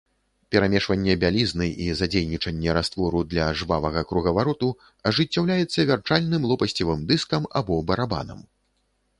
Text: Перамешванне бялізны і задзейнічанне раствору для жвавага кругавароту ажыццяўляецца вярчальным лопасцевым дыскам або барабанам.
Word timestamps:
Перамешванне 0.53 1.15
бялізны 1.23 1.67
і 1.87 1.89
задзейнічанне 1.99 2.69
раствору 2.77 3.21
для 3.35 3.45
жвавага 3.63 4.01
кругавароту 4.13 4.71
ажыццяўляецца 5.11 5.87
вярчальным 5.93 6.51
лопасцевым 6.53 7.05
дыскам 7.13 7.43
або 7.61 7.79
барабанам. 7.93 8.39